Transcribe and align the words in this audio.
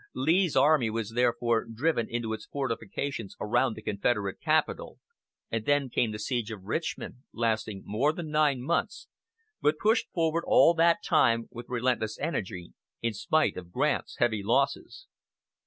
Lee's 0.15 0.55
army 0.55 0.89
was 0.89 1.11
therefore 1.11 1.63
driven 1.63 2.09
into 2.09 2.33
its 2.33 2.47
fortifications 2.47 3.35
around 3.39 3.75
the 3.75 3.83
Confederate 3.83 4.41
capital 4.41 4.97
and 5.51 5.63
then 5.63 5.89
came 5.91 6.11
the 6.11 6.17
siege 6.17 6.49
of 6.49 6.63
Richmond, 6.63 7.17
lasting 7.31 7.83
more 7.85 8.11
than 8.11 8.31
nine 8.31 8.63
months, 8.63 9.07
but 9.61 9.77
pushed 9.77 10.09
forward 10.11 10.43
all 10.47 10.73
that 10.73 11.03
time 11.05 11.49
with 11.51 11.69
relentless 11.69 12.17
energy, 12.17 12.73
in 13.03 13.13
spite 13.13 13.55
of 13.57 13.71
Grant's 13.71 14.17
heavy 14.17 14.41
losses. 14.41 15.05